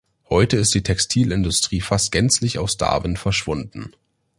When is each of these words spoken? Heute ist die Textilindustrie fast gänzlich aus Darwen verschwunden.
Heute 0.31 0.57
ist 0.57 0.73
die 0.73 0.81
Textilindustrie 0.81 1.79
fast 1.79 2.11
gänzlich 2.11 2.57
aus 2.57 2.75
Darwen 2.75 3.17
verschwunden. 3.17 3.93